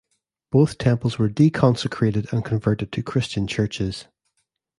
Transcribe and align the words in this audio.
Both 0.51 0.79
temples 0.79 1.19
were 1.19 1.29
deconsecrated 1.29 2.33
and 2.33 2.43
converted 2.43 2.91
to 2.91 3.03
Christian 3.03 3.45
churches. 3.45 4.07